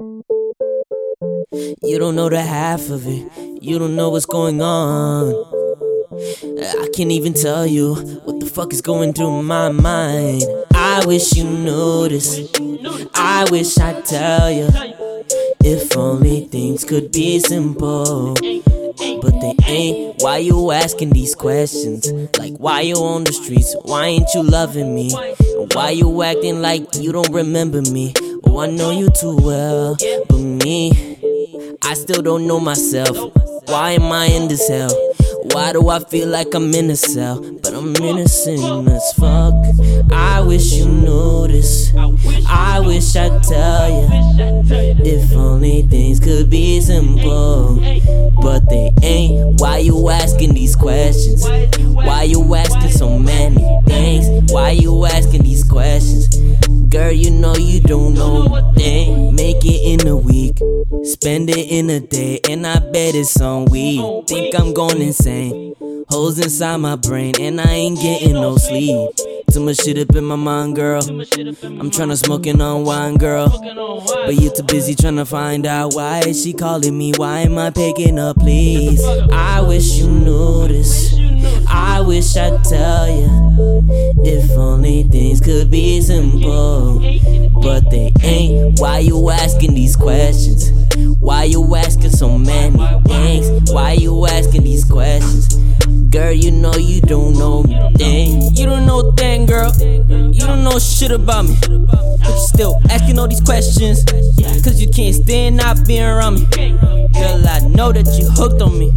[0.00, 0.24] You
[1.98, 3.62] don't know the half of it.
[3.62, 5.32] You don't know what's going on.
[6.12, 7.94] I can't even tell you
[8.24, 10.42] what the fuck is going through my mind.
[10.74, 12.50] I wish you knew this.
[13.14, 14.68] I wish I'd tell you.
[15.60, 18.34] If only things could be simple.
[18.34, 20.22] But they ain't.
[20.22, 22.10] Why you asking these questions?
[22.36, 23.76] Like, why you on the streets?
[23.82, 25.12] Why ain't you loving me?
[25.72, 28.12] Why you acting like you don't remember me?
[28.58, 29.96] I know you too well.
[30.28, 30.92] But me,
[31.82, 33.16] I still don't know myself.
[33.66, 34.90] Why am I in this hell?
[35.52, 37.40] Why do I feel like I'm in a cell?
[37.62, 39.54] But I'm innocent as fuck.
[40.12, 41.92] I wish you knew this.
[42.48, 44.08] I wish I'd tell you.
[45.04, 47.76] If only things could be simple.
[48.40, 49.60] But they ain't.
[49.60, 51.48] Why you asking these questions?
[51.94, 54.13] Why you asking so many things?
[57.14, 59.34] You know you don't know a thing.
[59.34, 60.58] Make it in a week.
[61.04, 64.26] Spend it in a day, and I bet it's on weed.
[64.26, 65.74] Think I'm going insane.
[66.08, 69.10] Holes inside my brain, and I ain't getting no sleep.
[69.50, 71.02] Too much shit up in my mind, girl.
[71.02, 71.20] I'm
[71.90, 73.48] tryna smoke and unwind, girl.
[74.06, 77.12] But you too busy tryna find out why is she calling me?
[77.16, 79.02] Why am I picking up, please?
[79.32, 81.14] I wish you knew this.
[81.68, 83.73] I wish I'd tell you.
[85.44, 87.00] Could be simple.
[87.60, 88.80] But they ain't.
[88.80, 90.70] Why you asking these questions?
[91.20, 93.70] Why you asking so many things?
[93.70, 95.54] Why you asking these questions?
[96.08, 98.54] Girl, you know you don't know me thing.
[98.54, 99.70] You don't know thing, girl.
[99.76, 101.56] You don't know shit about me.
[101.60, 104.04] But you still asking all these questions.
[104.64, 106.46] Cause you can't stand not being around me.
[107.12, 108.92] Girl, I know that you hooked on me.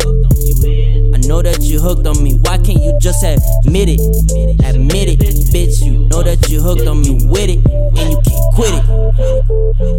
[1.14, 2.36] I know that you hooked on me.
[2.36, 4.00] Why can't you just admit it?
[4.64, 5.37] Admit it,
[6.18, 7.60] know that you hooked on me with it,
[8.00, 9.97] and you can't quit it.